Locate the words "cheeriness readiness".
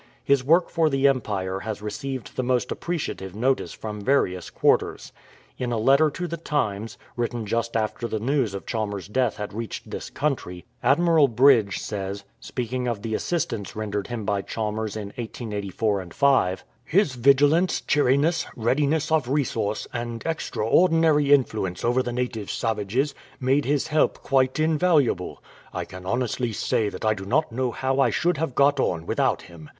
17.81-19.11